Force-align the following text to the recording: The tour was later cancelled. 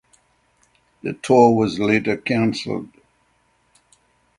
The 1.03 1.13
tour 1.13 1.53
was 1.55 1.77
later 1.77 2.17
cancelled. 2.17 2.89